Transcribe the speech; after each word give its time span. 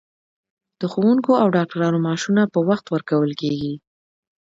د 0.79 0.81
ښوونکو 0.91 1.31
او 1.41 1.47
ډاکټرانو 1.55 1.97
معاشونه 2.05 2.41
په 2.53 2.59
وخت 2.69 2.85
ورکول 2.89 3.31
کیږي. 3.41 3.73